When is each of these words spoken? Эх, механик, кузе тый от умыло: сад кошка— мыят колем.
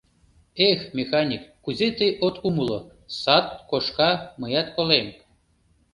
Эх, 0.69 0.79
механик, 0.97 1.43
кузе 1.63 1.87
тый 1.97 2.11
от 2.25 2.35
умыло: 2.47 2.79
сад 3.21 3.45
кошка— 3.69 4.11
мыят 4.39 4.67
колем. 4.75 5.07